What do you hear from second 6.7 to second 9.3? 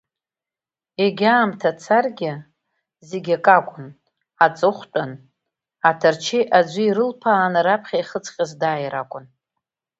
ирылԥааны раԥхьа иахьыҵҟьаз дааир акәын.